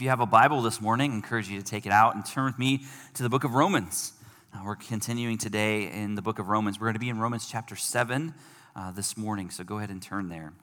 [0.00, 2.24] If you have a Bible this morning, I encourage you to take it out and
[2.24, 4.14] turn with me to the book of Romans.
[4.50, 6.80] Uh, we're continuing today in the book of Romans.
[6.80, 8.32] We're going to be in Romans chapter 7
[8.74, 10.54] uh, this morning, so go ahead and turn there.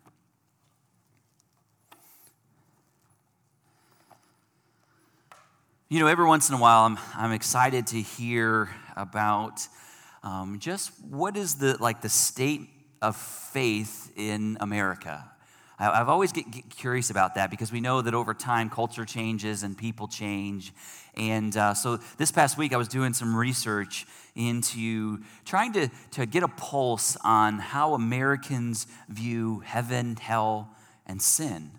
[5.88, 9.68] You know, every once in a while, I'm, I'm excited to hear about
[10.24, 12.62] um, just what is the like the state
[13.04, 15.30] of faith in America.
[15.80, 19.62] I've always get, get, curious about that because we know that over time culture changes
[19.62, 20.74] and people change.
[21.16, 26.26] And uh, so this past week I was doing some research into trying to, to
[26.26, 30.76] get a pulse on how Americans view heaven, hell,
[31.06, 31.70] and sin.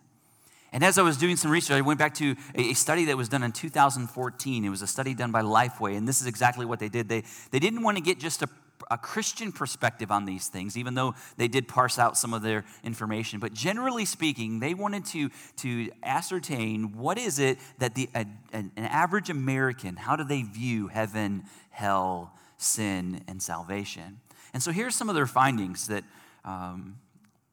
[0.72, 3.28] And as I was doing some research, I went back to a study that was
[3.28, 4.64] done in 2014.
[4.64, 7.08] It was a study done by Lifeway, and this is exactly what they did.
[7.08, 8.48] They, they didn't want to get just a
[8.90, 12.64] a Christian perspective on these things, even though they did parse out some of their
[12.82, 13.40] information.
[13.40, 18.72] But generally speaking, they wanted to, to ascertain what is it that the, a, an
[18.76, 24.20] average American, how do they view heaven, hell, sin, and salvation?
[24.54, 26.04] And so here's some of their findings that,
[26.44, 26.98] um,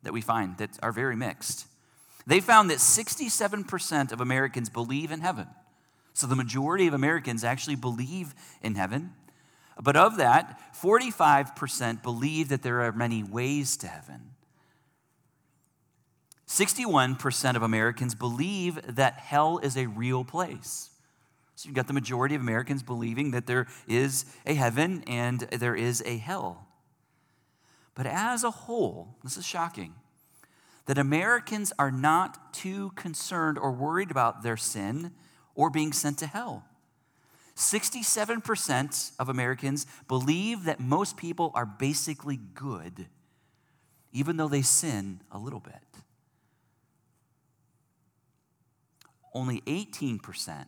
[0.04, 1.68] that we find that are very mixed.
[2.28, 5.48] They found that 67% of Americans believe in heaven.
[6.14, 9.14] So the majority of Americans actually believe in heaven.
[9.82, 14.32] But of that, 45% believe that there are many ways to heaven.
[16.48, 20.92] 61% of Americans believe that hell is a real place.
[21.56, 25.76] So you've got the majority of Americans believing that there is a heaven and there
[25.76, 26.68] is a hell.
[27.96, 29.96] But as a whole, this is shocking,
[30.86, 35.12] that Americans are not too concerned or worried about their sin
[35.56, 36.66] or being sent to hell.
[37.56, 43.08] 67% of Americans believe that most people are basically good,
[44.12, 45.74] even though they sin a little bit.
[49.34, 50.66] Only 18%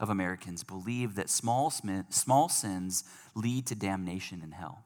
[0.00, 1.72] of Americans believe that small,
[2.10, 3.04] small sins
[3.34, 4.84] lead to damnation in hell.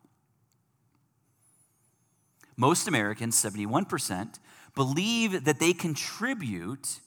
[2.57, 4.39] Most Americans, 71%,
[4.75, 7.01] believe that they contribute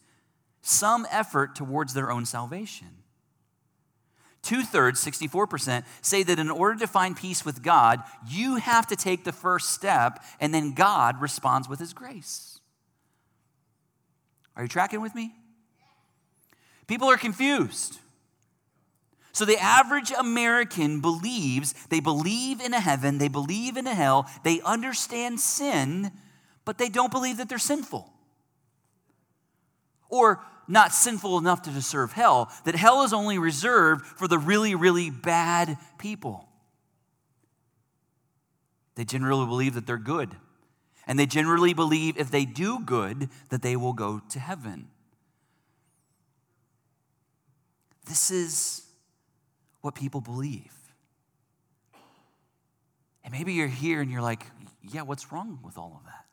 [0.62, 2.88] some effort towards their own salvation.
[4.42, 8.96] Two thirds, 64%, say that in order to find peace with God, you have to
[8.96, 12.60] take the first step, and then God responds with His grace.
[14.56, 15.34] Are you tracking with me?
[16.88, 18.00] People are confused.
[19.32, 24.28] So the average American believes, they believe in a heaven, they believe in a hell,
[24.44, 26.12] they understand sin,
[26.66, 28.12] but they don't believe that they're sinful.
[30.10, 34.76] Or not sinful enough to deserve hell, that hell is only reserved for the really,
[34.76, 36.48] really bad people.
[38.96, 40.36] They generally believe that they're good.
[41.08, 44.90] And they generally believe if they do good, that they will go to heaven.
[48.06, 48.84] This is
[49.82, 50.74] what people believe.
[53.24, 54.46] And maybe you're here and you're like,
[54.84, 56.26] yeah, what's wrong with all of that?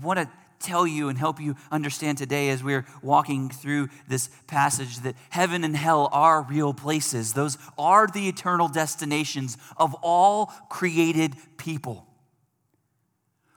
[0.00, 0.28] Want to
[0.60, 5.64] tell you and help you understand today as we're walking through this passage that heaven
[5.64, 7.32] and hell are real places.
[7.32, 12.06] Those are the eternal destinations of all created people.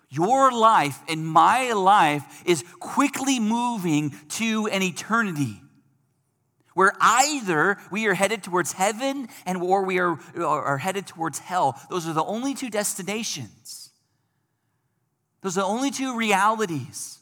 [0.10, 5.62] Your life and my life is quickly moving to an eternity
[6.74, 11.80] where either we are headed towards heaven and or we are, are headed towards hell.
[11.90, 13.79] Those are the only two destinations.
[15.42, 17.20] Those are the only two realities.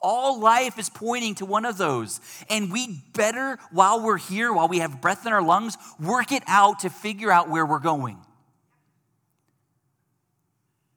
[0.00, 2.20] All life is pointing to one of those.
[2.48, 6.42] And we better, while we're here, while we have breath in our lungs, work it
[6.46, 8.18] out to figure out where we're going.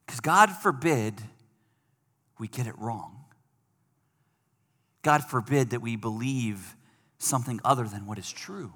[0.05, 1.21] Because God forbid
[2.37, 3.25] we get it wrong.
[5.01, 6.75] God forbid that we believe
[7.17, 8.73] something other than what is true.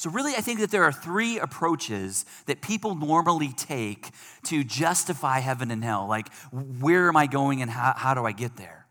[0.00, 4.08] So, really, I think that there are three approaches that people normally take
[4.44, 6.06] to justify heaven and hell.
[6.08, 8.86] Like, where am I going and how, how do I get there?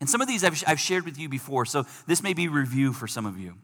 [0.00, 2.92] And some of these I've, I've shared with you before, so this may be review
[2.92, 3.56] for some of you.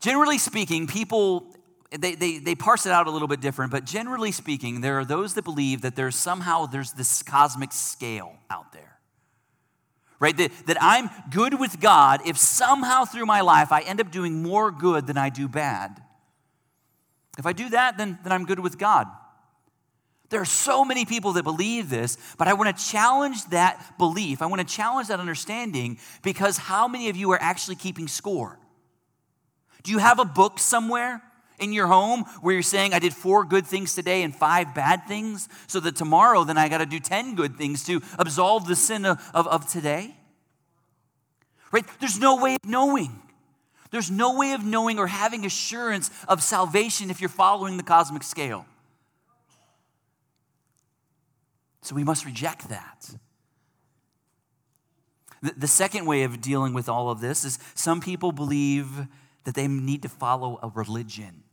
[0.00, 1.54] Generally speaking, people
[1.96, 5.04] they, they, they parse it out a little bit different, but generally speaking, there are
[5.04, 8.95] those that believe that there's somehow there's this cosmic scale out there.
[10.18, 10.36] Right?
[10.36, 14.42] That, that I'm good with God if somehow through my life I end up doing
[14.42, 16.02] more good than I do bad.
[17.38, 19.06] If I do that, then, then I'm good with God.
[20.28, 24.42] There are so many people that believe this, but I want to challenge that belief.
[24.42, 28.58] I want to challenge that understanding because how many of you are actually keeping score?
[29.84, 31.22] Do you have a book somewhere
[31.58, 35.06] in your home where you're saying, I did four good things today and five bad
[35.06, 38.76] things, so that tomorrow then I got to do 10 good things to absolve the
[38.76, 40.16] sin of, of, of today?
[41.72, 41.84] Right?
[42.00, 43.22] There's no way of knowing.
[43.90, 48.22] There's no way of knowing or having assurance of salvation if you're following the cosmic
[48.22, 48.66] scale.
[51.82, 53.10] So we must reject that.
[55.56, 59.06] The second way of dealing with all of this is some people believe
[59.44, 61.44] that they need to follow a religion.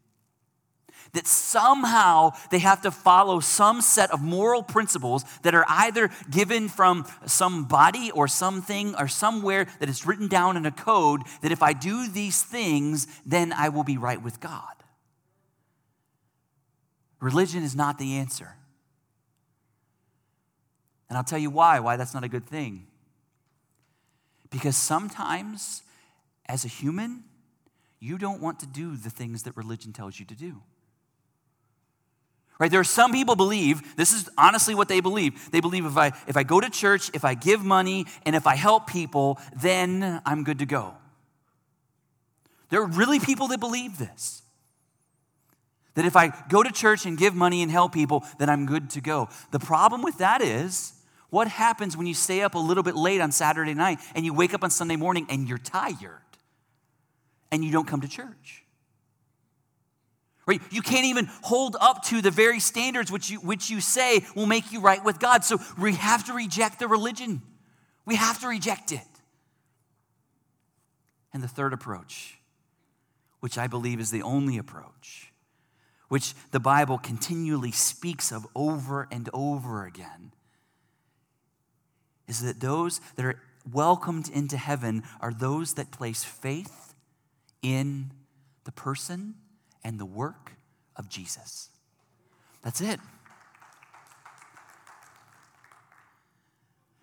[1.13, 6.69] That somehow they have to follow some set of moral principles that are either given
[6.69, 11.61] from somebody or something or somewhere that is written down in a code that if
[11.61, 14.73] I do these things, then I will be right with God.
[17.19, 18.55] Religion is not the answer.
[21.09, 22.87] And I'll tell you why, why that's not a good thing.
[24.49, 25.83] Because sometimes,
[26.47, 27.23] as a human,
[27.99, 30.63] you don't want to do the things that religion tells you to do.
[32.59, 32.69] Right?
[32.69, 35.51] There are some people believe, this is honestly what they believe.
[35.51, 38.47] They believe if I if I go to church, if I give money, and if
[38.47, 40.93] I help people, then I'm good to go.
[42.69, 44.41] There are really people that believe this.
[45.95, 48.89] That if I go to church and give money and help people, then I'm good
[48.91, 49.29] to go.
[49.51, 50.93] The problem with that is
[51.29, 54.33] what happens when you stay up a little bit late on Saturday night and you
[54.33, 56.21] wake up on Sunday morning and you're tired
[57.51, 58.62] and you don't come to church?
[60.45, 60.61] Right?
[60.71, 64.45] You can't even hold up to the very standards which you, which you say will
[64.45, 65.45] make you right with God.
[65.45, 67.41] So we have to reject the religion.
[68.05, 69.01] We have to reject it.
[71.33, 72.39] And the third approach,
[73.39, 75.31] which I believe is the only approach,
[76.09, 80.33] which the Bible continually speaks of over and over again,
[82.27, 83.41] is that those that are
[83.71, 86.93] welcomed into heaven are those that place faith
[87.61, 88.11] in
[88.65, 89.35] the person
[89.83, 90.53] and the work
[90.95, 91.69] of Jesus.
[92.63, 92.99] That's it.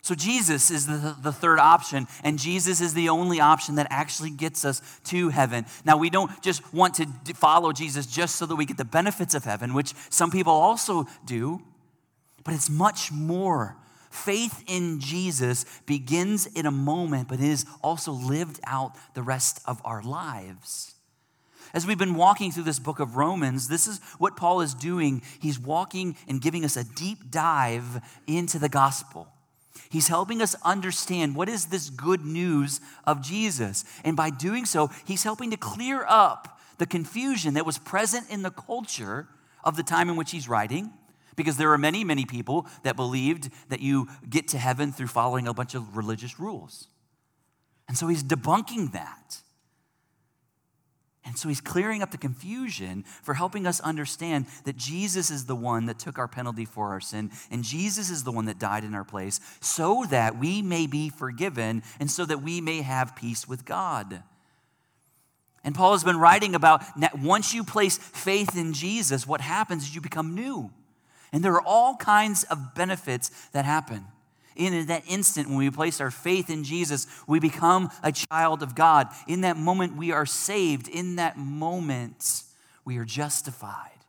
[0.03, 4.31] So, Jesus is the, the third option, and Jesus is the only option that actually
[4.31, 5.67] gets us to heaven.
[5.85, 9.35] Now, we don't just want to follow Jesus just so that we get the benefits
[9.35, 11.63] of heaven, which some people also do,
[12.43, 13.77] but it's much more
[14.11, 19.81] Faith in Jesus begins in a moment, but is also lived out the rest of
[19.85, 20.95] our lives.
[21.73, 25.23] As we've been walking through this book of Romans, this is what Paul is doing.
[25.41, 29.29] He's walking and giving us a deep dive into the gospel.
[29.89, 33.85] He's helping us understand what is this good news of Jesus.
[34.05, 38.43] And by doing so, he's helping to clear up the confusion that was present in
[38.43, 39.29] the culture
[39.65, 40.93] of the time in which he's writing
[41.37, 45.47] because there are many, many people that believed that you get to heaven through following
[45.47, 46.89] a bunch of religious rules.
[47.89, 49.41] And so he's debunking that.
[51.31, 55.55] And so he's clearing up the confusion for helping us understand that Jesus is the
[55.55, 58.83] one that took our penalty for our sin, and Jesus is the one that died
[58.83, 63.15] in our place, so that we may be forgiven and so that we may have
[63.15, 64.25] peace with God.
[65.63, 66.83] And Paul has been writing about
[67.21, 70.73] once you place faith in Jesus, what happens is you become new.
[71.33, 74.05] And there are all kinds of benefits that happen.
[74.61, 78.75] In that instant, when we place our faith in Jesus, we become a child of
[78.75, 79.09] God.
[79.27, 80.87] In that moment, we are saved.
[80.87, 82.43] In that moment,
[82.85, 84.05] we are justified.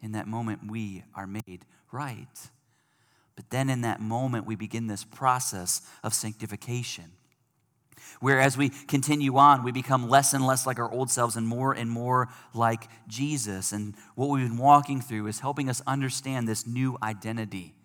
[0.00, 2.26] In that moment, we are made right.
[3.36, 7.12] But then in that moment, we begin this process of sanctification.
[8.18, 11.46] Where as we continue on, we become less and less like our old selves and
[11.46, 13.70] more and more like Jesus.
[13.70, 17.75] And what we've been walking through is helping us understand this new identity.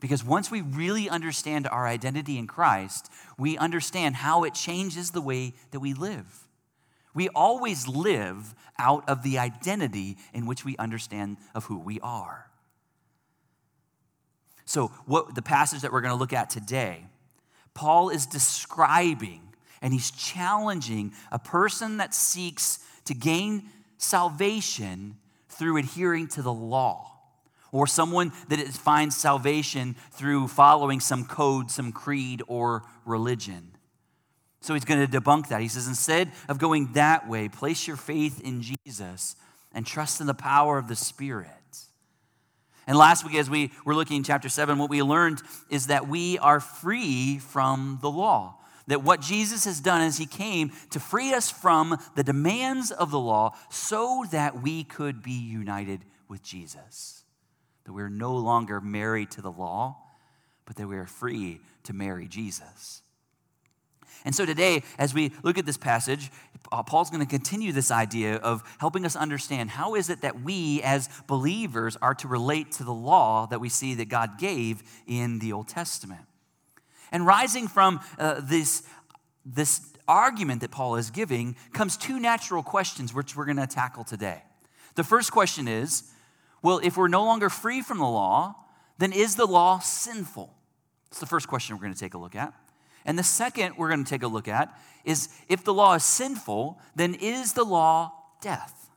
[0.00, 5.20] Because once we really understand our identity in Christ, we understand how it changes the
[5.20, 6.48] way that we live.
[7.14, 12.46] We always live out of the identity in which we understand of who we are.
[14.64, 17.04] So, what the passage that we're going to look at today,
[17.74, 19.42] Paul is describing
[19.82, 23.64] and he's challenging a person that seeks to gain
[23.98, 25.16] salvation
[25.48, 27.10] through adhering to the law
[27.72, 33.72] or someone that finds salvation through following some code, some creed, or religion.
[34.60, 35.60] So he's going to debunk that.
[35.62, 39.36] He says, instead of going that way, place your faith in Jesus
[39.72, 41.48] and trust in the power of the Spirit.
[42.86, 46.08] And last week, as we were looking in chapter 7, what we learned is that
[46.08, 48.56] we are free from the law.
[48.88, 53.12] That what Jesus has done is he came to free us from the demands of
[53.12, 57.19] the law so that we could be united with Jesus.
[57.90, 59.96] That we're no longer married to the law,
[60.64, 63.02] but that we are free to marry Jesus.
[64.24, 66.30] And so today, as we look at this passage,
[66.70, 70.40] uh, Paul's going to continue this idea of helping us understand how is it that
[70.40, 74.84] we as believers are to relate to the law that we see that God gave
[75.08, 76.26] in the Old Testament.
[77.10, 78.84] And rising from uh, this,
[79.44, 84.04] this argument that Paul is giving comes two natural questions which we're going to tackle
[84.04, 84.44] today.
[84.94, 86.04] The first question is
[86.62, 88.54] well, if we're no longer free from the law,
[88.98, 90.54] then is the law sinful?
[91.08, 92.52] It's the first question we're going to take a look at.
[93.04, 96.04] And the second we're going to take a look at is if the law is
[96.04, 98.12] sinful, then is the law
[98.42, 98.90] death?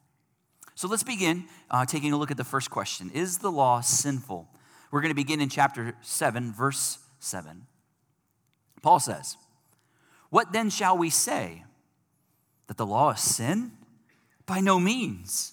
[0.75, 4.49] So let's begin uh, taking a look at the first question Is the law sinful?
[4.91, 7.65] We're going to begin in chapter 7, verse 7.
[8.83, 9.37] Paul says,
[10.29, 11.63] What then shall we say?
[12.67, 13.71] That the law is sin?
[14.45, 15.52] By no means.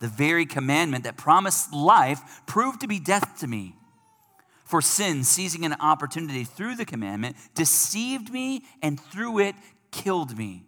[0.00, 3.74] The very commandment that promised life proved to be death to me.
[4.64, 9.54] For sin, seizing an opportunity through the commandment, deceived me and through it
[9.90, 10.66] killed me.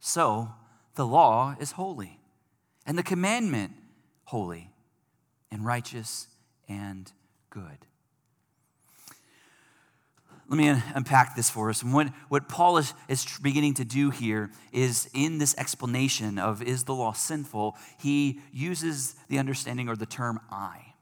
[0.00, 0.50] So
[0.96, 2.18] the law is holy,
[2.84, 3.72] and the commandment
[4.24, 4.70] holy,
[5.50, 6.28] and righteous
[6.68, 7.10] and
[7.50, 7.86] good.
[10.48, 11.82] Let me unpack this for us.
[11.82, 16.62] And what, what Paul is, is beginning to do here is in this explanation of
[16.62, 20.94] is the law sinful, he uses the understanding or the term I.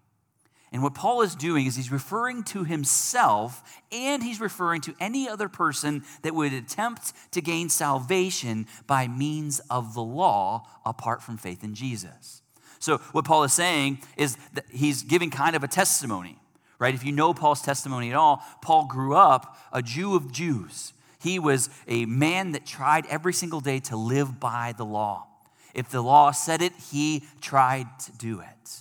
[0.73, 5.29] And what Paul is doing is he's referring to himself and he's referring to any
[5.29, 11.37] other person that would attempt to gain salvation by means of the law apart from
[11.37, 12.41] faith in Jesus.
[12.79, 16.39] So, what Paul is saying is that he's giving kind of a testimony,
[16.83, 16.95] right?
[16.95, 20.93] If you know Paul's testimony at all, Paul grew up a Jew of Jews.
[21.21, 25.29] He was a man that tried every single day to live by the law.
[25.75, 28.81] If the law said it, he tried to do it.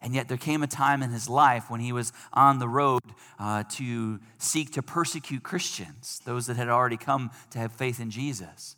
[0.00, 3.02] And yet, there came a time in his life when he was on the road
[3.38, 8.10] uh, to seek to persecute Christians, those that had already come to have faith in
[8.10, 8.76] Jesus.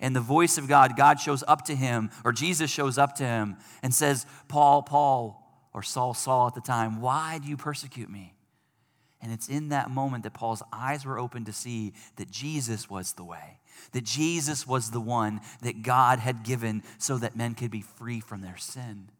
[0.00, 3.24] And the voice of God, God shows up to him, or Jesus shows up to
[3.24, 5.41] him and says, Paul, Paul,
[5.74, 8.34] or Saul, Saul at the time, why do you persecute me?
[9.20, 13.12] And it's in that moment that Paul's eyes were open to see that Jesus was
[13.12, 13.60] the way,
[13.92, 18.20] that Jesus was the one that God had given so that men could be free
[18.20, 19.10] from their sin.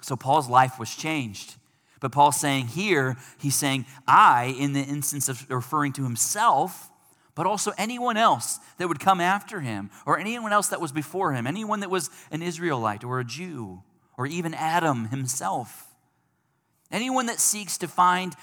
[0.00, 1.54] So Paul's life was changed.
[2.00, 6.90] But Paul's saying here, he's saying, I, in the instance of referring to himself,
[7.34, 11.32] but also anyone else that would come after him, or anyone else that was before
[11.32, 13.82] him, anyone that was an Israelite or a Jew,
[14.18, 15.86] or even Adam himself.
[16.90, 18.34] Anyone that seeks to find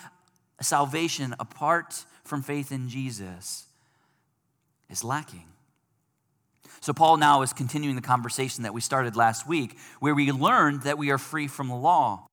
[0.62, 3.66] salvation apart from faith in Jesus
[4.90, 5.44] is lacking.
[6.80, 10.84] So, Paul now is continuing the conversation that we started last week, where we learned
[10.84, 12.28] that we are free from the law.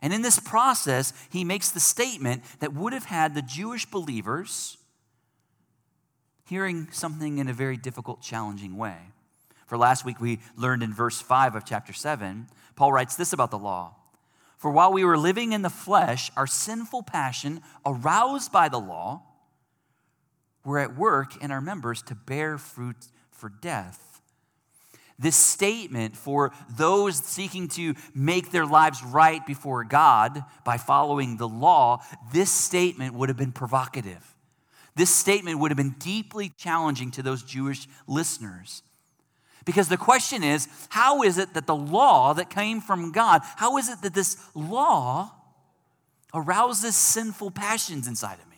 [0.00, 4.78] And in this process, he makes the statement that would have had the Jewish believers
[6.46, 8.96] hearing something in a very difficult, challenging way.
[9.74, 13.50] For last week, we learned in verse 5 of chapter 7, Paul writes this about
[13.50, 13.96] the law
[14.56, 19.22] For while we were living in the flesh, our sinful passion, aroused by the law,
[20.64, 24.22] were at work in our members to bear fruit for death.
[25.18, 31.48] This statement for those seeking to make their lives right before God by following the
[31.48, 32.00] law,
[32.32, 34.36] this statement would have been provocative.
[34.94, 38.84] This statement would have been deeply challenging to those Jewish listeners.
[39.64, 43.78] Because the question is how is it that the law that came from God, how
[43.78, 45.32] is it that this law
[46.32, 48.54] arouses sinful passions inside of me?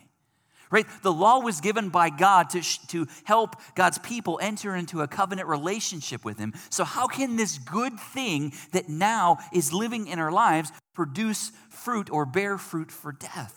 [0.71, 0.85] right?
[1.01, 5.47] The law was given by God to, to help God's people enter into a covenant
[5.47, 6.53] relationship with Him.
[6.69, 12.09] So, how can this good thing that now is living in our lives produce fruit
[12.09, 13.55] or bear fruit for death?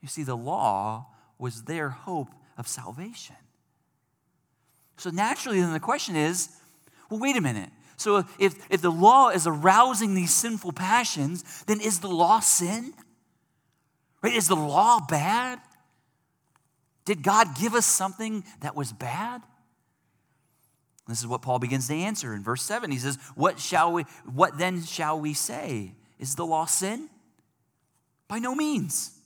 [0.00, 1.06] You see, the law
[1.38, 3.36] was their hope of salvation.
[4.98, 6.50] So, naturally, then the question is
[7.08, 7.70] Well, wait a minute.
[7.98, 12.94] So if, if the law is arousing these sinful passions, then is the law sin?
[14.22, 14.34] Right?
[14.34, 15.60] Is the law bad?
[17.04, 19.42] Did God give us something that was bad?
[21.08, 22.90] This is what Paul begins to answer in verse 7.
[22.90, 25.94] He says, What shall we what then shall we say?
[26.20, 27.08] Is the law sin?
[28.28, 29.17] By no means.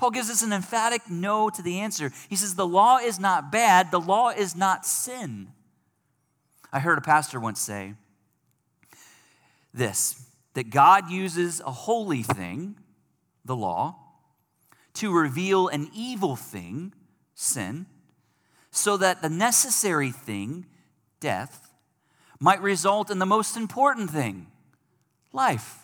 [0.00, 2.10] Paul gives us an emphatic no to the answer.
[2.30, 5.48] He says, The law is not bad, the law is not sin.
[6.72, 7.92] I heard a pastor once say
[9.74, 12.76] this that God uses a holy thing,
[13.44, 13.96] the law,
[14.94, 16.94] to reveal an evil thing,
[17.34, 17.84] sin,
[18.70, 20.64] so that the necessary thing,
[21.20, 21.74] death,
[22.40, 24.46] might result in the most important thing,
[25.34, 25.79] life.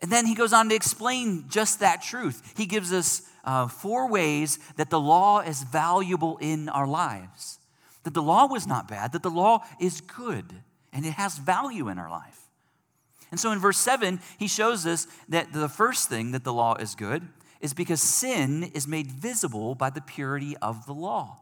[0.00, 2.54] And then he goes on to explain just that truth.
[2.56, 7.58] He gives us uh, four ways that the law is valuable in our lives.
[8.04, 10.44] That the law was not bad, that the law is good,
[10.92, 12.40] and it has value in our life.
[13.30, 16.74] And so in verse 7, he shows us that the first thing that the law
[16.76, 17.26] is good
[17.60, 21.38] is because sin is made visible by the purity of the law.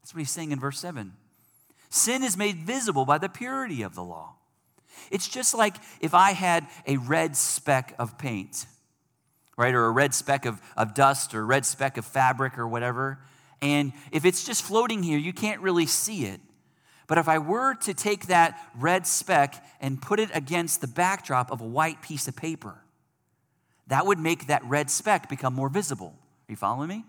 [0.00, 1.12] That's what he's saying in verse 7.
[1.90, 4.36] Sin is made visible by the purity of the law.
[5.10, 8.66] It's just like if I had a red speck of paint,
[9.56, 12.66] right, or a red speck of, of dust or a red speck of fabric or
[12.66, 13.18] whatever,
[13.60, 16.40] and if it's just floating here, you can't really see it.
[17.06, 21.50] But if I were to take that red speck and put it against the backdrop
[21.50, 22.82] of a white piece of paper,
[23.88, 26.14] that would make that red speck become more visible.
[26.48, 27.04] Are you following me?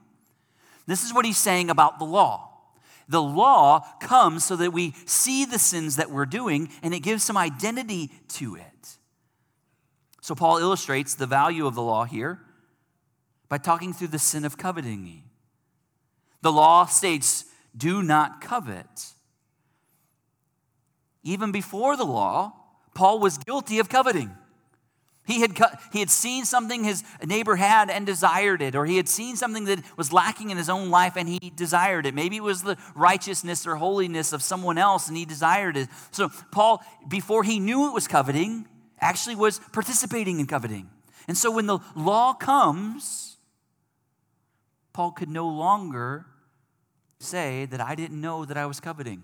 [0.85, 2.52] This is what he's saying about the law.
[3.07, 7.24] The law comes so that we see the sins that we're doing and it gives
[7.24, 8.98] some identity to it.
[10.22, 12.39] So, Paul illustrates the value of the law here
[13.50, 15.24] by talking through the sin of coveting.
[16.41, 17.45] The law states,
[17.75, 19.13] do not covet.
[21.24, 22.53] Even before the law,
[22.93, 24.31] Paul was guilty of coveting.
[25.25, 25.57] He had,
[25.94, 29.64] he had seen something his neighbor had and desired it, or he had seen something
[29.66, 32.14] that was lacking in his own life and he desired it.
[32.14, 35.88] Maybe it was the righteousness or holiness of someone else and he desired it.
[36.12, 38.68] So, Paul, before he knew it was coveting,
[39.00, 40.90] actually was participating in coveting.
[41.27, 43.38] And so, when the law comes,
[44.92, 46.25] Paul could no longer
[47.20, 49.24] say that I didn't know that I was coveting.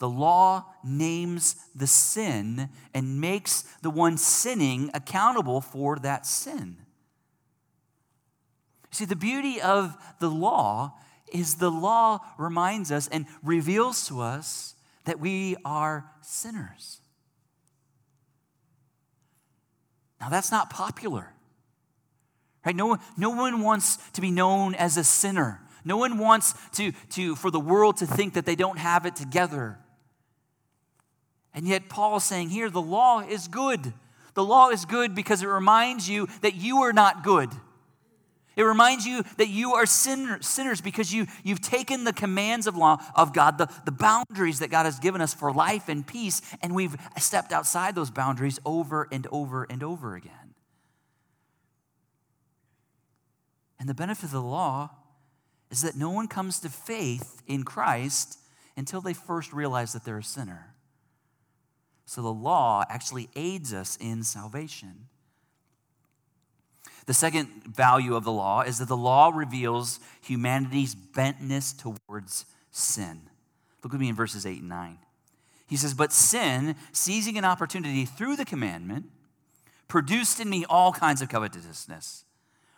[0.00, 6.78] The law names the sin and makes the one sinning accountable for that sin.
[8.90, 10.94] See, the beauty of the law
[11.30, 17.02] is the law reminds us and reveals to us that we are sinners.
[20.18, 21.34] Now, that's not popular.
[22.64, 22.74] Right?
[22.74, 25.60] No one, no one wants to be known as a sinner.
[25.84, 29.14] No one wants to, to, for the world to think that they don't have it
[29.14, 29.78] together.
[31.52, 33.92] And yet, Paul is saying here the law is good.
[34.34, 37.50] The law is good because it reminds you that you are not good.
[38.56, 42.76] It reminds you that you are sinner, sinners because you, you've taken the commands of
[42.76, 46.42] law of God, the, the boundaries that God has given us for life and peace,
[46.60, 50.54] and we've stepped outside those boundaries over and over and over again.
[53.78, 54.90] And the benefit of the law
[55.70, 58.38] is that no one comes to faith in Christ
[58.76, 60.74] until they first realize that they're a sinner.
[62.10, 65.06] So the law actually aids us in salvation.
[67.06, 73.20] The second value of the law is that the law reveals humanity's bentness towards sin.
[73.84, 74.98] Look with me in verses 8 and 9.
[75.68, 79.06] He says, But sin, seizing an opportunity through the commandment,
[79.86, 82.24] produced in me all kinds of covetousness.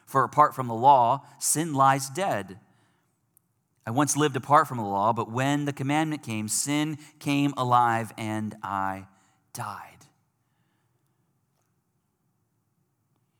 [0.04, 2.58] For apart from the law, sin lies dead.
[3.86, 8.12] I once lived apart from the law, but when the commandment came, sin came alive
[8.18, 9.06] and I
[9.52, 9.88] died.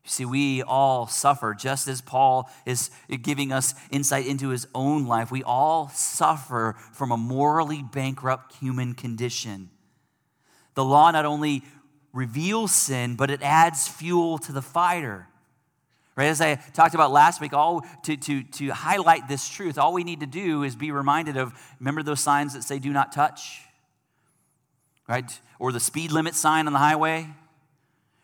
[0.04, 2.90] You see, we all suffer, just as Paul is
[3.22, 5.30] giving us insight into his own life.
[5.30, 9.70] We all suffer from a morally bankrupt human condition.
[10.74, 11.62] The law not only
[12.12, 15.28] reveals sin, but it adds fuel to the fire.
[16.14, 19.94] Right, as I talked about last week, all to, to, to highlight this truth, all
[19.94, 23.12] we need to do is be reminded of remember those signs that say do not
[23.12, 23.62] touch?
[25.08, 25.40] Right?
[25.58, 27.28] Or the speed limit sign on the highway.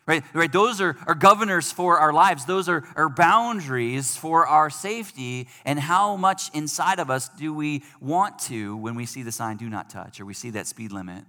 [0.06, 0.50] Right, right?
[0.50, 2.46] Those are, are governors for our lives.
[2.46, 5.48] Those are, are boundaries for our safety.
[5.66, 9.58] And how much inside of us do we want to when we see the sign,
[9.58, 11.24] do not touch, or we see that speed limit,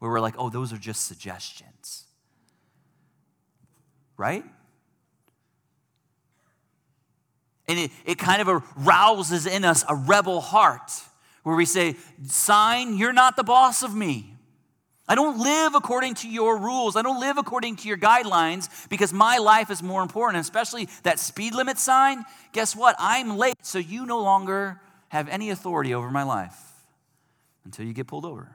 [0.00, 2.06] where we're like, oh, those are just suggestions.
[4.16, 4.44] Right?
[7.68, 10.90] And it, it kind of arouses in us a rebel heart
[11.44, 14.33] where we say, Sign, you're not the boss of me.
[15.06, 16.96] I don't live according to your rules.
[16.96, 21.18] I don't live according to your guidelines because my life is more important, especially that
[21.18, 22.24] speed limit sign.
[22.52, 22.96] Guess what?
[22.98, 26.58] I'm late, so you no longer have any authority over my life
[27.64, 28.50] until you get pulled over.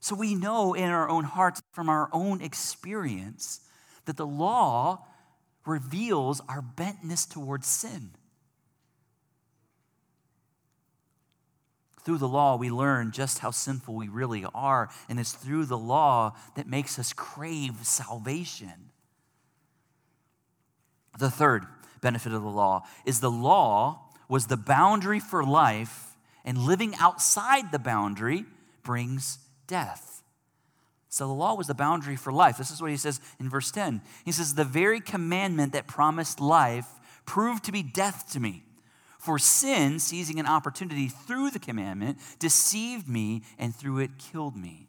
[0.00, 3.60] So we know in our own hearts from our own experience
[4.04, 5.04] that the law
[5.66, 8.12] reveals our bentness towards sin.
[12.08, 15.76] Through the law, we learn just how sinful we really are, and it's through the
[15.76, 18.88] law that makes us crave salvation.
[21.18, 21.66] The third
[22.00, 26.16] benefit of the law is the law was the boundary for life,
[26.46, 28.46] and living outside the boundary
[28.82, 30.22] brings death.
[31.10, 32.56] So the law was the boundary for life.
[32.56, 34.00] This is what he says in verse 10.
[34.24, 36.88] He says, The very commandment that promised life
[37.26, 38.64] proved to be death to me.
[39.28, 44.88] For sin, seizing an opportunity through the commandment, deceived me and through it killed me.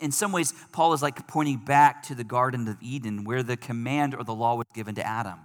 [0.00, 3.56] In some ways, Paul is like pointing back to the Garden of Eden where the
[3.56, 5.38] command or the law was given to Adam.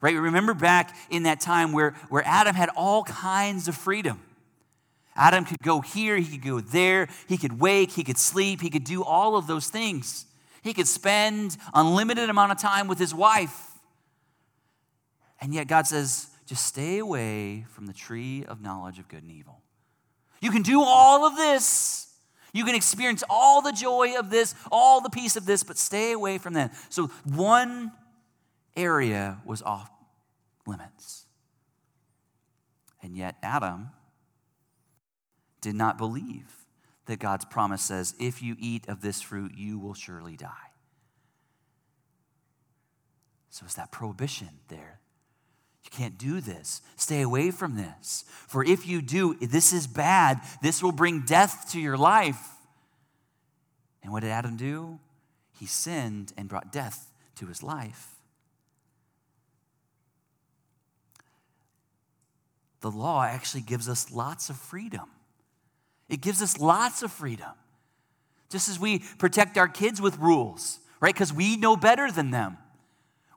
[0.00, 0.16] Right?
[0.16, 4.20] Remember back in that time where, where Adam had all kinds of freedom.
[5.14, 8.68] Adam could go here, he could go there, he could wake, he could sleep, he
[8.68, 10.26] could do all of those things.
[10.64, 13.78] He could spend unlimited amount of time with his wife.
[15.40, 19.30] And yet God says, just stay away from the tree of knowledge of good and
[19.30, 19.62] evil.
[20.40, 22.12] You can do all of this.
[22.52, 26.10] You can experience all the joy of this, all the peace of this, but stay
[26.10, 26.74] away from that.
[26.88, 27.92] So, one
[28.76, 29.92] area was off
[30.66, 31.26] limits.
[33.00, 33.90] And yet, Adam
[35.60, 36.66] did not believe
[37.06, 40.48] that God's promise says, if you eat of this fruit, you will surely die.
[43.50, 44.98] So, it's that prohibition there
[45.84, 46.82] you can't do this.
[46.96, 48.24] Stay away from this.
[48.48, 50.40] For if you do, this is bad.
[50.62, 52.40] This will bring death to your life.
[54.02, 54.98] And what did Adam do?
[55.58, 58.08] He sinned and brought death to his life.
[62.80, 65.08] The law actually gives us lots of freedom.
[66.08, 67.52] It gives us lots of freedom.
[68.50, 71.14] Just as we protect our kids with rules, right?
[71.14, 72.56] Because we know better than them.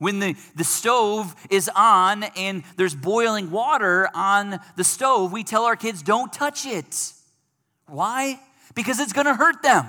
[0.04, 5.64] When the, the stove is on and there's boiling water on the stove, we tell
[5.64, 7.14] our kids, don't touch it.
[7.88, 8.38] Why?
[8.76, 9.86] Because it's going to hurt them.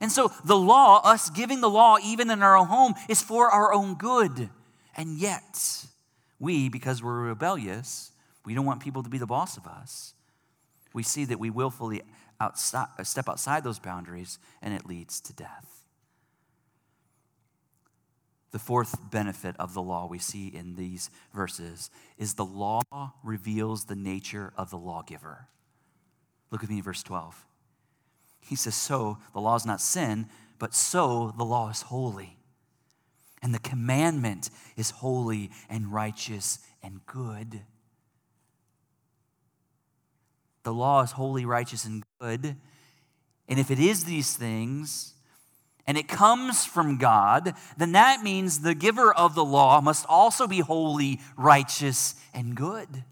[0.00, 3.50] And so the law, us giving the law even in our own home, is for
[3.50, 4.50] our own good.
[4.96, 5.84] And yet,
[6.38, 8.12] we, because we're rebellious,
[8.44, 10.14] we don't want people to be the boss of us.
[10.92, 12.02] We see that we willfully
[12.40, 15.75] outside, step outside those boundaries, and it leads to death.
[18.52, 22.80] The fourth benefit of the law we see in these verses is the law
[23.22, 25.48] reveals the nature of the lawgiver.
[26.50, 27.44] Look at me in verse 12.
[28.40, 30.28] He says, So the law is not sin,
[30.58, 32.38] but so the law is holy.
[33.42, 37.62] And the commandment is holy and righteous and good.
[40.62, 42.56] The law is holy, righteous, and good.
[43.48, 45.14] And if it is these things,
[45.86, 50.46] and it comes from God, then that means the giver of the law must also
[50.46, 53.04] be holy, righteous, and good.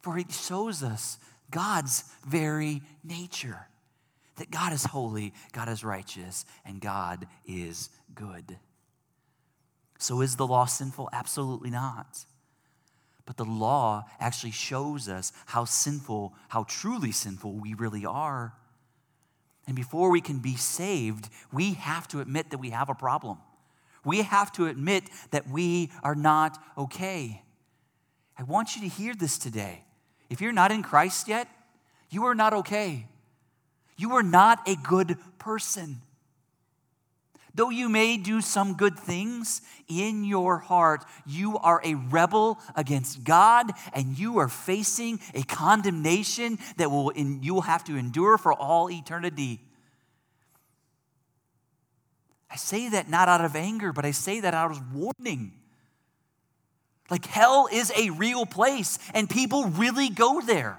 [0.00, 1.18] For it shows us
[1.50, 3.68] God's very nature
[4.36, 8.58] that God is holy, God is righteous, and God is good.
[9.98, 11.10] So is the law sinful?
[11.12, 12.24] Absolutely not.
[13.24, 18.54] But the law actually shows us how sinful, how truly sinful we really are.
[19.66, 23.38] And before we can be saved, we have to admit that we have a problem.
[24.04, 27.42] We have to admit that we are not okay.
[28.36, 29.84] I want you to hear this today.
[30.28, 31.46] If you're not in Christ yet,
[32.10, 33.06] you are not okay.
[33.96, 36.02] You are not a good person.
[37.54, 39.60] Though you may do some good things,
[40.00, 46.58] in your heart, you are a rebel against God and you are facing a condemnation
[46.76, 49.60] that will in, you will have to endure for all eternity.
[52.50, 55.52] I say that not out of anger, but I say that out of warning.
[57.10, 60.78] Like hell is a real place and people really go there.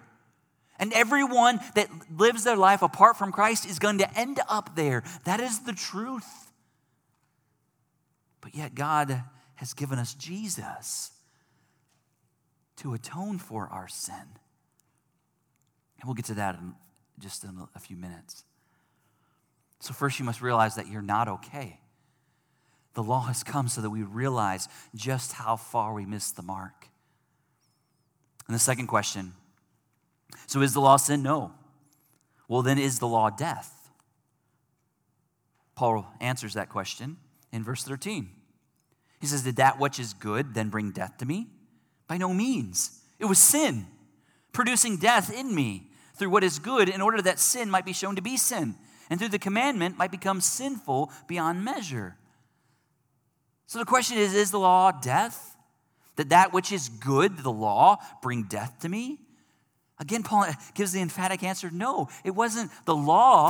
[0.80, 5.04] And everyone that lives their life apart from Christ is going to end up there.
[5.24, 6.43] That is the truth.
[8.44, 9.24] But yet, God
[9.56, 11.12] has given us Jesus
[12.76, 14.16] to atone for our sin.
[14.16, 16.74] And we'll get to that in
[17.20, 18.44] just in a few minutes.
[19.80, 21.80] So, first, you must realize that you're not okay.
[22.96, 26.90] The law has come so that we realize just how far we missed the mark.
[28.48, 29.34] And the second question
[30.48, 31.24] so is the law sin?
[31.24, 31.54] No.
[32.48, 33.90] Well, then is the law death?
[35.76, 37.18] Paul answers that question
[37.54, 38.30] in verse 13.
[39.22, 41.48] He says, Did that which is good then bring death to me?
[42.08, 43.00] By no means.
[43.20, 43.88] It was sin,
[44.52, 48.18] producing death in me through what is good, in order that sin might be shown
[48.18, 48.76] to be sin,
[49.10, 52.18] and through the commandment might become sinful beyond measure.
[53.68, 55.56] So the question is Is the law death?
[56.16, 59.20] That that which is good, the law, bring death to me?
[60.00, 63.50] Again, Paul gives the emphatic answer no, it wasn't the law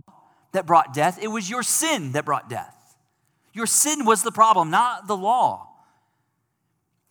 [0.51, 2.82] that brought death, it was your sin that brought death.
[3.53, 5.69] Your sin was the problem, not the law.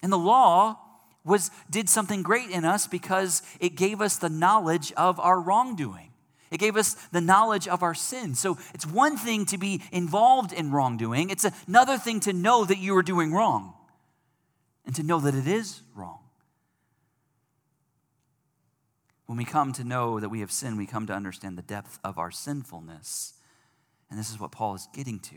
[0.02, 0.78] And the law
[1.24, 6.10] was did something great in us because it gave us the knowledge of our wrongdoing.
[6.50, 8.34] It gave us the knowledge of our sin.
[8.34, 12.78] So it's one thing to be involved in wrongdoing, it's another thing to know that
[12.78, 13.74] you are doing wrong
[14.84, 16.18] and to know that it is wrong.
[19.26, 21.98] When we come to know that we have sinned, we come to understand the depth
[22.04, 23.34] of our sinfulness.
[24.10, 25.36] And this is what Paul is getting to.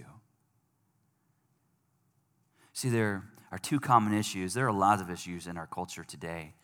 [2.75, 4.53] See, there are two common issues.
[4.53, 6.55] There are lots of issues in our culture today.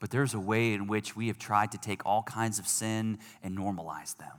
[0.00, 3.18] But there's a way in which we have tried to take all kinds of sin
[3.42, 4.32] and normalize them.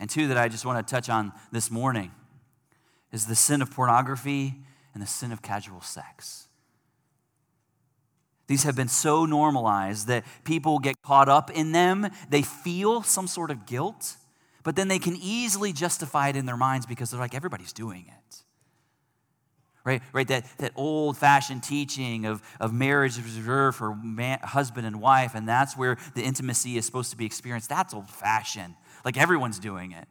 [0.00, 2.10] And two that I just want to touch on this morning
[3.12, 4.56] is the sin of pornography
[4.94, 6.48] and the sin of casual sex.
[8.48, 12.08] These have been so normalized that people get caught up in them.
[12.28, 14.16] They feel some sort of guilt,
[14.64, 18.06] but then they can easily justify it in their minds because they're like, everybody's doing
[18.08, 18.42] it
[19.84, 20.02] right?
[20.12, 25.34] Right, that, that old fashioned teaching of, of marriage reserved for man, husband and wife,
[25.34, 27.68] and that's where the intimacy is supposed to be experienced.
[27.68, 28.74] That's old fashioned.
[29.04, 30.06] Like everyone's doing it.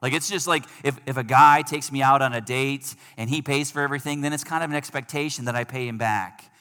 [0.00, 3.30] Like it's just like if, if a guy takes me out on a date and
[3.30, 6.52] he pays for everything, then it's kind of an expectation that I pay him back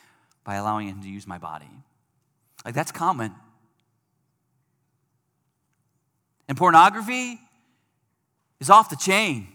[0.44, 1.70] by allowing him to use my body.
[2.64, 3.34] Like that's common.
[6.48, 7.40] And pornography
[8.60, 9.48] is off the chain.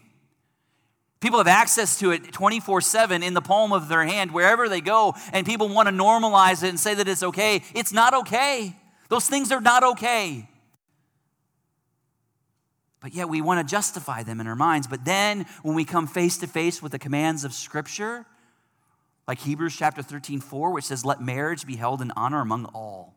[1.27, 4.81] People have access to it 24 7 in the palm of their hand wherever they
[4.81, 7.65] go, and people want to normalize it and say that it's okay.
[7.75, 8.77] It's not okay.
[9.09, 10.49] Those things are not okay.
[13.01, 14.87] But yet we want to justify them in our minds.
[14.87, 18.25] But then when we come face to face with the commands of Scripture,
[19.27, 23.17] like Hebrews chapter 13, 4, which says, Let marriage be held in honor among all.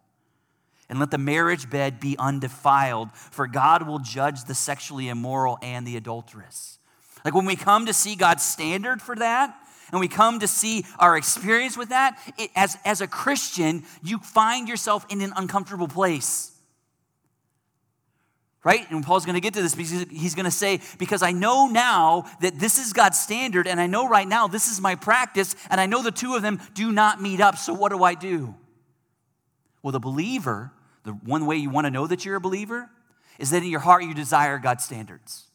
[0.89, 5.85] And let the marriage bed be undefiled, for God will judge the sexually immoral and
[5.85, 6.78] the adulteress.
[7.25, 9.55] Like when we come to see God's standard for that,
[9.91, 14.19] and we come to see our experience with that, it, as, as a Christian, you
[14.19, 16.51] find yourself in an uncomfortable place.
[18.63, 18.89] Right?
[18.91, 21.67] And Paul's going to get to this because he's going to say, Because I know
[21.67, 25.55] now that this is God's standard, and I know right now this is my practice,
[25.69, 28.15] and I know the two of them do not meet up, so what do I
[28.15, 28.55] do?
[29.81, 32.89] Well, the believer, the one way you want to know that you're a believer
[33.39, 35.48] is that in your heart you desire God's standards.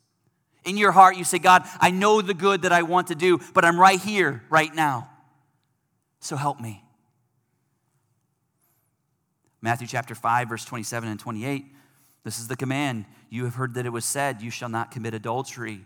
[0.65, 3.39] In your heart, you say, God, I know the good that I want to do,
[3.53, 5.11] but I'm right here, right now.
[6.21, 6.83] So help me.
[9.61, 11.67] Matthew chapter 5, verse 27 and 28.
[12.23, 13.05] This is the command.
[13.31, 15.85] You have heard that it was said, You shall not commit adultery.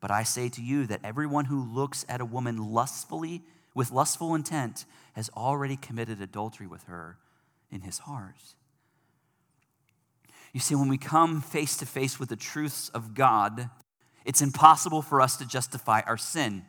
[0.00, 3.42] But I say to you that everyone who looks at a woman lustfully,
[3.74, 7.18] with lustful intent, has already committed adultery with her
[7.70, 8.54] in his heart.
[10.52, 13.70] You see, when we come face to face with the truths of God,
[14.24, 16.64] it's impossible for us to justify our sin.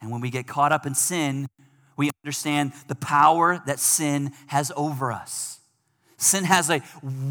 [0.00, 1.46] And when we get caught up in sin,
[1.96, 5.60] we understand the power that sin has over us.
[6.16, 6.82] Sin has a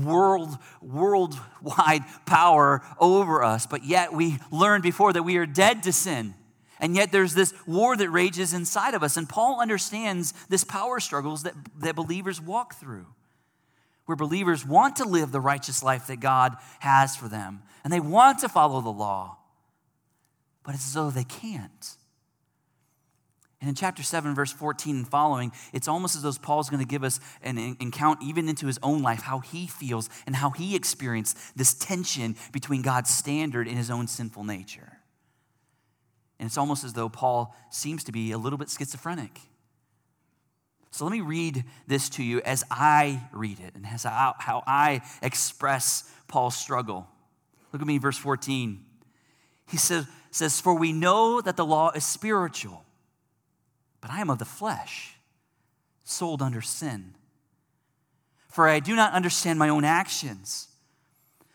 [0.04, 5.94] world, worldwide power over us, but yet we learned before that we are dead to
[5.94, 6.34] sin.
[6.80, 9.15] And yet there's this war that rages inside of us.
[9.15, 13.06] And Paul understands this power struggles that, that believers walk through
[14.12, 18.02] where believers want to live the righteous life that God has for them and they
[18.02, 19.38] want to follow the law,
[20.65, 21.95] but it's as though they can't.
[23.62, 26.88] And in chapter 7, verse 14 and following, it's almost as though Paul's going to
[26.88, 30.76] give us an account even into his own life, how he feels and how he
[30.76, 34.97] experienced this tension between God's standard and his own sinful nature.
[36.38, 39.39] And it's almost as though Paul seems to be a little bit schizophrenic.
[40.91, 45.01] So let me read this to you as I read it and as how I
[45.21, 47.08] express Paul's struggle.
[47.71, 48.84] Look at me, verse 14.
[49.69, 52.84] He says, says, For we know that the law is spiritual,
[54.01, 55.15] but I am of the flesh,
[56.04, 57.15] sold under sin.
[58.49, 60.67] For I do not understand my own actions.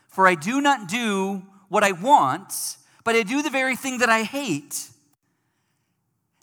[0.09, 4.09] For I do not do what I want, but I do the very thing that
[4.09, 4.89] I hate.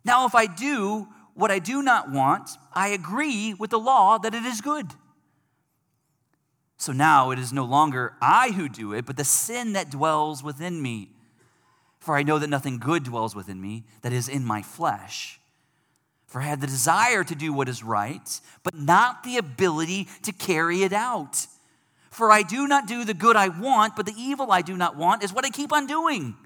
[0.04, 4.34] Now, if I do what I do not want, I agree with the law that
[4.34, 4.86] it is good.
[6.76, 10.42] So now it is no longer I who do it, but the sin that dwells
[10.42, 11.10] within me.
[11.98, 15.40] For I know that nothing good dwells within me, that is in my flesh.
[16.26, 20.32] For I have the desire to do what is right, but not the ability to
[20.32, 21.46] carry it out.
[22.10, 24.96] For I do not do the good I want, but the evil I do not
[24.96, 26.36] want is what I keep on doing.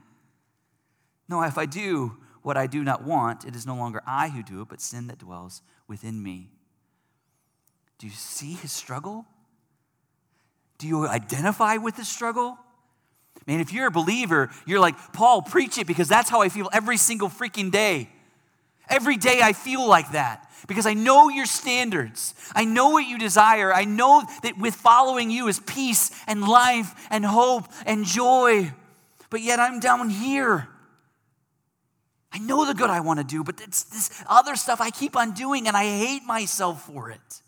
[1.29, 2.17] No, if I do
[2.49, 5.09] what I do not want, it is no longer I who do it, but sin
[5.09, 6.49] that dwells within me.
[7.99, 9.27] Do you see his struggle?
[10.79, 12.57] Do you identify with his struggle?
[13.47, 16.71] Man, if you're a believer, you're like, Paul, preach it because that's how I feel
[16.73, 18.09] every single freaking day.
[18.89, 22.33] Every day I feel like that because I know your standards.
[22.55, 23.75] I know what you desire.
[23.75, 28.73] I know that with following you is peace and life and hope and joy.
[29.29, 30.67] But yet I'm down here.
[32.33, 35.17] I know the good I want to do, but it's this other stuff I keep
[35.17, 37.43] on doing and I hate myself for it.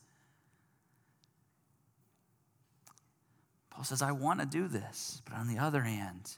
[3.70, 6.36] Paul says, I want to do this, but on the other hand,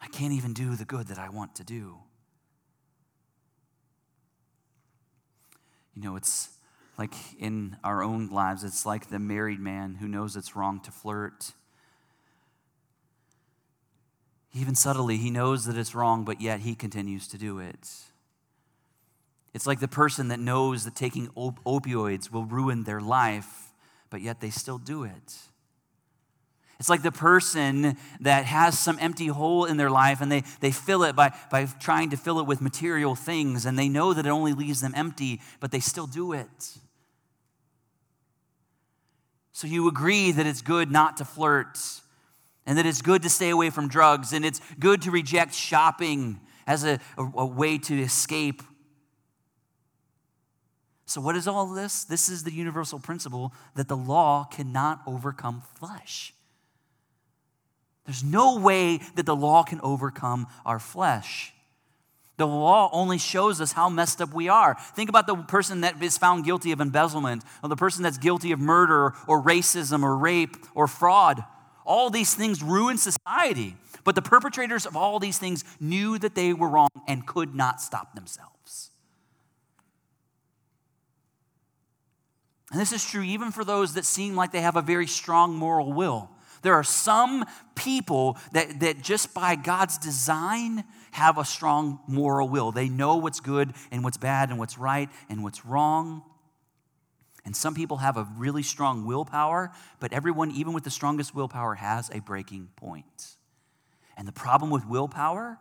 [0.00, 1.96] I can't even do the good that I want to do.
[5.94, 6.50] You know, it's
[6.98, 10.90] like in our own lives, it's like the married man who knows it's wrong to
[10.90, 11.52] flirt
[14.56, 17.90] even subtly, he knows that it's wrong, but yet he continues to do it.
[19.52, 23.72] It's like the person that knows that taking op- opioids will ruin their life,
[24.10, 25.36] but yet they still do it.
[26.78, 30.70] It's like the person that has some empty hole in their life and they, they
[30.70, 34.26] fill it by, by trying to fill it with material things, and they know that
[34.26, 36.78] it only leaves them empty, but they still do it.
[39.52, 41.78] So you agree that it's good not to flirt
[42.66, 46.40] and that it's good to stay away from drugs, and it's good to reject shopping
[46.66, 48.62] as a, a, a way to escape.
[51.06, 52.02] So, what is all this?
[52.04, 56.34] This is the universal principle that the law cannot overcome flesh.
[58.04, 61.52] There's no way that the law can overcome our flesh.
[62.36, 64.76] The law only shows us how messed up we are.
[64.94, 68.52] Think about the person that is found guilty of embezzlement, or the person that's guilty
[68.52, 71.44] of murder, or racism, or rape, or fraud.
[71.86, 73.76] All these things ruin society.
[74.04, 77.80] But the perpetrators of all these things knew that they were wrong and could not
[77.80, 78.90] stop themselves.
[82.70, 85.56] And this is true even for those that seem like they have a very strong
[85.56, 86.30] moral will.
[86.62, 87.44] There are some
[87.74, 92.72] people that, that just by God's design have a strong moral will.
[92.72, 96.22] They know what's good and what's bad and what's right and what's wrong.
[97.46, 101.76] And some people have a really strong willpower, but everyone, even with the strongest willpower,
[101.76, 103.36] has a breaking point.
[104.16, 105.58] And the problem with willpower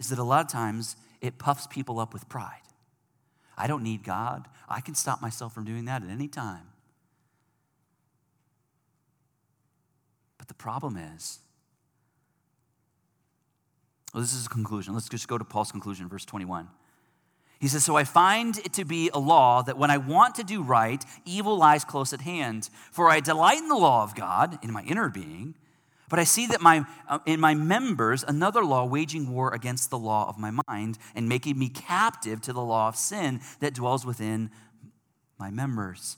[0.00, 2.62] is that a lot of times it puffs people up with pride.
[3.56, 4.48] I don't need God.
[4.66, 6.66] I can stop myself from doing that at any time.
[10.38, 11.38] But the problem is,
[14.14, 14.94] well, this is a conclusion.
[14.94, 16.66] Let's just go to Paul's conclusion, verse 21.
[17.62, 20.42] He says, So I find it to be a law that when I want to
[20.42, 22.68] do right, evil lies close at hand.
[22.90, 25.54] For I delight in the law of God in my inner being,
[26.08, 29.98] but I see that my, uh, in my members another law waging war against the
[29.98, 34.04] law of my mind and making me captive to the law of sin that dwells
[34.04, 34.50] within
[35.38, 36.16] my members.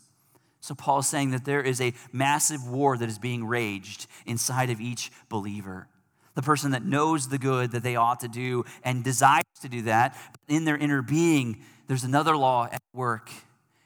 [0.63, 4.71] So Paul is saying that there is a massive war that is being raged inside
[4.71, 5.89] of each believer
[6.35, 9.83] the person that knows the good that they ought to do and desires to do
[9.83, 10.17] that.
[10.33, 13.31] But in their inner being, there's another law at work,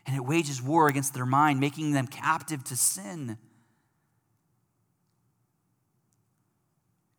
[0.07, 3.39] and it wages war against their mind, making them captive to sin.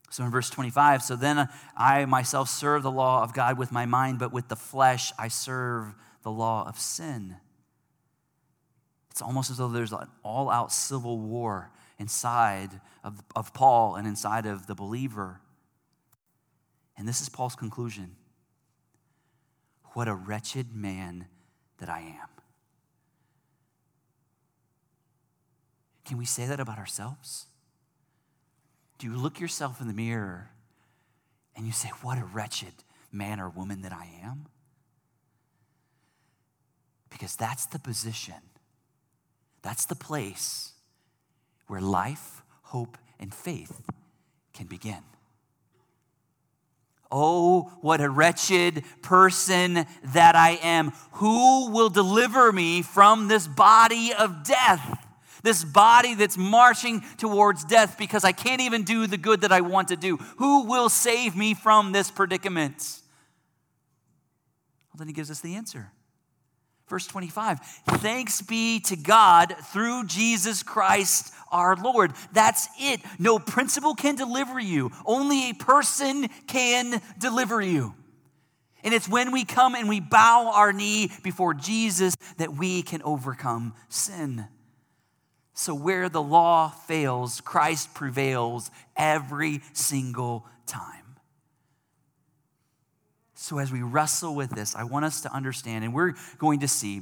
[0.10, 3.86] So in verse 25, so then I myself serve the law of God with my
[3.86, 7.36] mind, but with the flesh I serve the law of sin.
[9.12, 12.72] It's almost as though there's an all out civil war inside
[13.10, 15.42] of, of Paul and inside of the believer.
[16.96, 18.16] And this is Paul's conclusion
[19.94, 21.26] What a wretched man
[21.80, 22.30] that I am.
[26.06, 27.48] Can we say that about ourselves?
[29.00, 30.52] Do you look yourself in the mirror
[31.56, 32.74] and you say, What a wretched
[33.12, 34.46] man or woman that I am?
[37.10, 38.42] Because that's the position,
[39.64, 40.74] that's the place
[41.66, 43.82] where life, hope, and faith
[44.54, 45.04] can begin.
[47.12, 50.92] Oh, what a wretched person that I am.
[51.14, 55.06] Who will deliver me from this body of death?
[55.42, 59.62] This body that's marching towards death because I can't even do the good that I
[59.62, 60.18] want to do.
[60.38, 62.78] Who will save me from this predicament?
[64.92, 65.92] Well, then he gives us the answer.
[66.90, 72.14] Verse 25 Thanks be to God through Jesus Christ our Lord.
[72.32, 73.02] That's it.
[73.18, 77.96] No principle can deliver you, only a person can deliver you.
[78.84, 83.02] And it's when we come and we bow our knee before Jesus that we can
[83.04, 84.48] overcome sin.
[85.54, 91.18] So, where the law fails, Christ prevails every single time.
[93.36, 96.68] So, as we wrestle with this, I want us to understand, and we're going to
[96.70, 97.02] see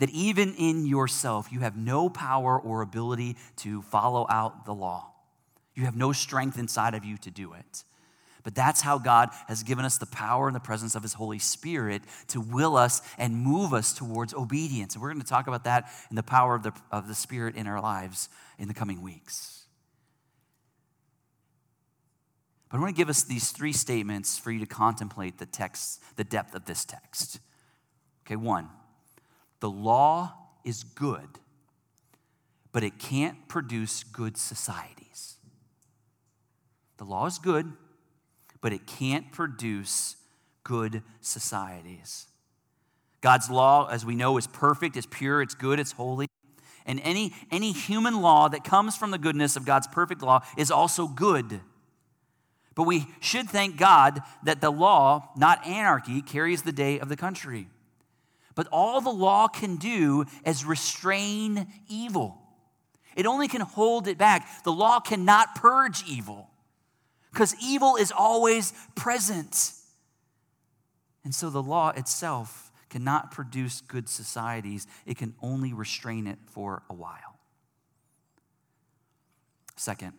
[0.00, 5.12] that even in yourself, you have no power or ability to follow out the law.
[5.74, 7.84] You have no strength inside of you to do it.
[8.42, 11.38] But that's how God has given us the power and the presence of His Holy
[11.38, 14.94] Spirit to will us and move us towards obedience.
[14.94, 17.54] And we're going to talk about that and the power of the, of the Spirit
[17.54, 19.64] in our lives in the coming weeks.
[22.70, 26.02] But I want to give us these three statements for you to contemplate the text,
[26.16, 27.40] the depth of this text.
[28.24, 28.68] Okay, one,
[29.60, 30.34] the law
[30.64, 31.28] is good,
[32.72, 35.36] but it can't produce good societies.
[36.96, 37.72] The law is good,
[38.60, 40.16] but it can't produce
[40.64, 42.26] good societies.
[43.20, 46.26] God's law, as we know, is perfect, it's pure, it's good, it's holy.
[46.86, 50.70] And any, any human law that comes from the goodness of God's perfect law is
[50.70, 51.60] also good.
[52.74, 57.16] But we should thank God that the law, not anarchy, carries the day of the
[57.16, 57.68] country.
[58.60, 62.42] But all the law can do is restrain evil.
[63.16, 64.46] It only can hold it back.
[64.64, 66.50] The law cannot purge evil
[67.32, 69.72] because evil is always present.
[71.24, 76.82] And so the law itself cannot produce good societies, it can only restrain it for
[76.90, 77.38] a while.
[79.74, 80.12] Second,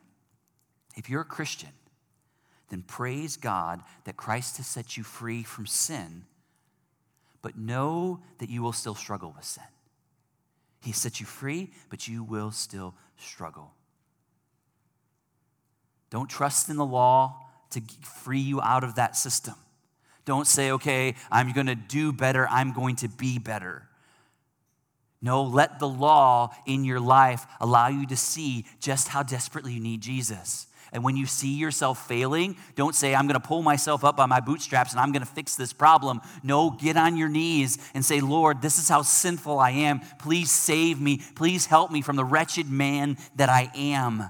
[0.98, 1.74] if you're a Christian,
[2.72, 6.24] then praise God that Christ has set you free from sin,
[7.42, 9.64] but know that you will still struggle with sin.
[10.82, 13.74] He set you free, but you will still struggle.
[16.10, 17.38] Don't trust in the law
[17.72, 19.56] to free you out of that system.
[20.26, 23.88] Don't say, okay, I'm going to do better, I'm going to be better.
[25.22, 29.80] No, let the law in your life allow you to see just how desperately you
[29.80, 30.68] need Jesus.
[30.94, 34.26] And when you see yourself failing, don't say, I'm going to pull myself up by
[34.26, 36.20] my bootstraps and I'm going to fix this problem.
[36.44, 40.02] No, get on your knees and say, Lord, this is how sinful I am.
[40.20, 41.22] Please save me.
[41.36, 44.30] Please help me from the wretched man that I am.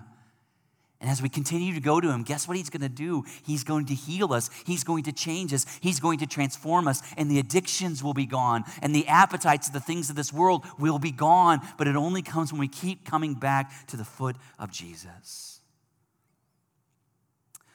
[1.00, 3.24] And as we continue to go to Him, guess what He's going to do?
[3.44, 4.52] He's going to heal us.
[4.68, 5.66] He's going to change us.
[5.82, 7.02] He's going to transform us.
[7.18, 8.66] And the addictions will be gone.
[8.84, 11.62] And the appetites of the things of this world will be gone.
[11.80, 15.61] But it only comes when we keep coming back to the foot of Jesus.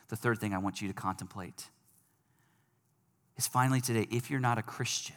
[0.09, 1.69] The third thing I want you to contemplate
[3.37, 5.15] is finally today, if you're not a Christian,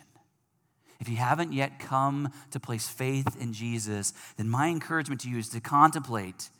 [0.98, 5.38] if you haven't yet come to place faith in Jesus, then my encouragement to you
[5.38, 6.50] is to contemplate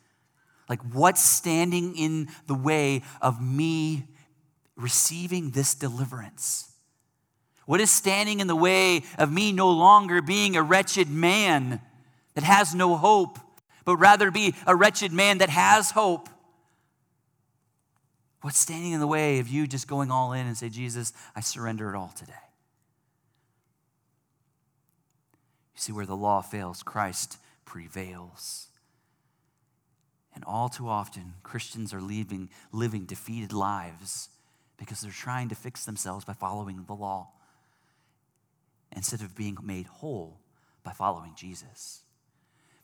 [0.69, 4.05] like, what's standing in the way of me
[4.77, 6.73] receiving this deliverance?
[7.67, 11.81] What is standing in the way of me no longer being a wretched man
[12.35, 13.41] that has no hope,
[13.85, 16.29] but rather be a wretched man that has hope?
[18.43, 21.41] What's standing in the way of you just going all in and say, Jesus, I
[21.41, 22.33] surrender it all today?
[25.75, 28.69] You see, where the law fails, Christ prevails.
[30.35, 34.31] And all too often, Christians are leaving, living defeated lives
[34.79, 37.29] because they're trying to fix themselves by following the law
[38.97, 40.41] instead of being made whole
[40.83, 42.03] by following Jesus.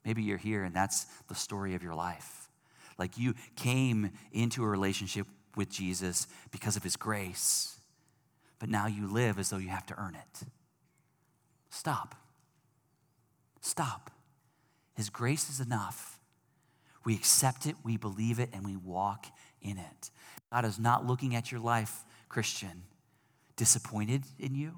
[0.05, 2.49] Maybe you're here and that's the story of your life.
[2.99, 5.27] Like you came into a relationship
[5.57, 7.79] with Jesus because of his grace,
[8.59, 10.47] but now you live as though you have to earn it.
[11.71, 12.15] Stop.
[13.61, 14.11] Stop.
[14.95, 16.19] His grace is enough.
[17.05, 19.27] We accept it, we believe it, and we walk
[19.61, 20.11] in it.
[20.53, 22.85] God is not looking at your life, Christian,
[23.57, 24.73] disappointed in you.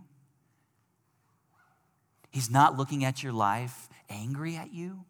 [2.31, 5.05] He's not looking at your life angry at you.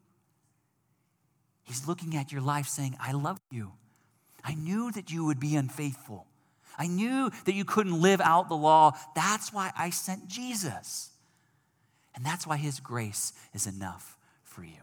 [1.65, 3.73] He's looking at your life saying, I love you.
[4.45, 6.27] I knew that you would be unfaithful.
[6.79, 8.93] I knew that you couldn't live out the law.
[9.15, 11.11] That's why I sent Jesus.
[12.15, 14.81] And that's why his grace is enough for you.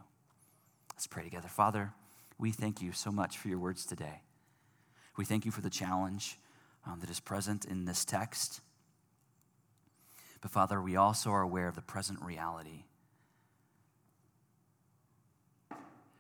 [0.93, 1.47] Let's pray together.
[1.47, 1.91] Father,
[2.37, 4.21] we thank you so much for your words today.
[5.17, 6.37] We thank you for the challenge
[6.85, 8.61] um, that is present in this text.
[10.41, 12.83] But Father, we also are aware of the present reality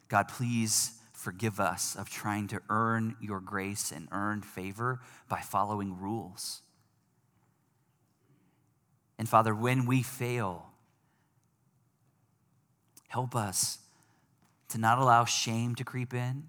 [0.07, 0.91] God, please
[1.25, 6.61] forgive us of trying to earn your grace and earn favor by following rules.
[9.17, 10.67] And Father, when we fail,
[13.07, 13.79] help us
[14.69, 16.43] to not allow shame to creep in,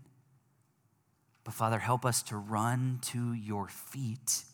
[1.43, 4.45] but Father, help us to run to your feet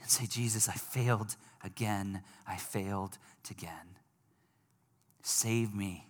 [0.00, 2.22] and say, Jesus, I failed again.
[2.44, 3.18] I failed
[3.48, 3.98] again.
[5.22, 6.08] Save me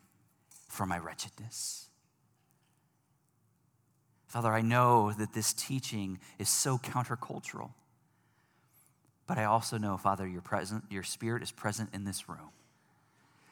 [0.67, 1.91] from my wretchedness.
[4.33, 7.73] Father, I know that this teaching is so countercultural.
[9.27, 12.49] But I also know, Father, your, present, your spirit is present in this room.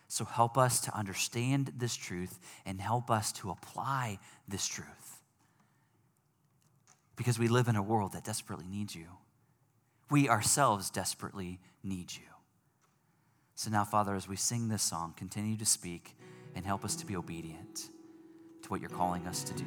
[0.09, 5.21] So help us to understand this truth and help us to apply this truth.
[7.15, 9.09] Because we live in a world that desperately needs you.
[10.11, 12.23] We ourselves desperately need you.
[13.55, 16.17] So now, Father, as we sing this song, continue to speak
[16.55, 17.91] and help us to be obedient
[18.63, 19.67] to what you're calling us to do.